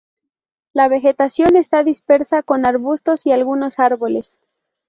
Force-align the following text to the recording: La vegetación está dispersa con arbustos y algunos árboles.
La 0.73 0.87
vegetación 0.87 1.55
está 1.55 1.83
dispersa 1.83 2.41
con 2.41 2.65
arbustos 2.65 3.23
y 3.27 3.33
algunos 3.33 3.77
árboles. 3.77 4.41